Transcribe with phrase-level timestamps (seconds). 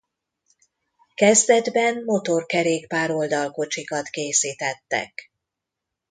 [1.15, 5.31] Kezdetben motorkerékpár-oldalkocsikat készítettek.